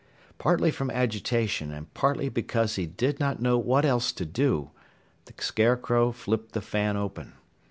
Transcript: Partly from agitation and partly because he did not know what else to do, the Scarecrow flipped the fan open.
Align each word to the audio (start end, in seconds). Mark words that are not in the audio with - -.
Partly 0.39 0.71
from 0.71 0.89
agitation 0.89 1.71
and 1.71 1.93
partly 1.93 2.27
because 2.27 2.75
he 2.75 2.87
did 2.87 3.19
not 3.19 3.39
know 3.39 3.59
what 3.59 3.85
else 3.85 4.11
to 4.13 4.25
do, 4.25 4.71
the 5.25 5.33
Scarecrow 5.37 6.11
flipped 6.11 6.53
the 6.53 6.61
fan 6.61 6.97
open. 6.97 7.33